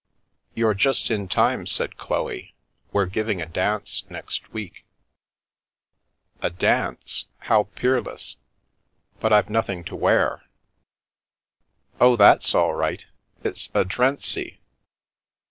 "You're 0.55 0.73
just 0.73 1.11
in 1.11 1.27
time," 1.27 1.67
said 1.67 1.95
Chloe; 1.95 2.55
"we're 2.91 3.05
giving 3.05 3.39
a 3.39 3.45
dance 3.45 4.01
next 4.09 4.51
week." 4.51 4.83
A 6.41 6.49
dance! 6.49 7.25
How 7.37 7.65
peerless! 7.75 8.37
But 9.19 9.31
I've 9.31 9.51
nothing 9.51 9.83
to 9.83 9.95
wear. 9.95 10.41
Oh, 11.99 12.15
that's 12.15 12.55
all 12.55 12.73
right. 12.73 13.05
It's 13.43 13.69
a' 13.75 13.85
drency.' 13.85 14.59